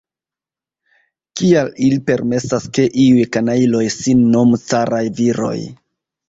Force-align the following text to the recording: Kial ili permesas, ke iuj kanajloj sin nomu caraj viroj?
Kial 1.41 1.69
ili 1.87 1.99
permesas, 2.07 2.65
ke 2.79 2.87
iuj 3.03 3.27
kanajloj 3.37 3.83
sin 3.97 4.25
nomu 4.37 4.61
caraj 4.73 5.05
viroj? 5.21 5.55